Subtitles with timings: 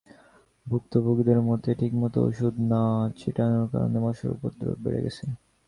[0.67, 2.81] ভুক্তভোগীদের মতে, ঠিকমতো ওষুধ না
[3.19, 5.25] ছিটানোর কারণে মশার উপদ্রব বেড়ে গেছে।